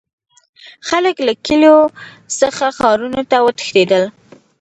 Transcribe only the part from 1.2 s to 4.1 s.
له کلیو څخه ښارونو ته وتښتیدل.